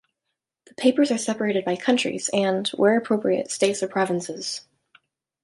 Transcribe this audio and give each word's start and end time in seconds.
The 0.65 0.73
papers 0.73 1.11
are 1.11 1.17
separated 1.19 1.63
by 1.63 1.75
countries 1.75 2.27
and, 2.33 2.67
where 2.69 2.97
appropriate, 2.97 3.51
states 3.51 3.83
or 3.83 3.87
provinces. 3.87 4.61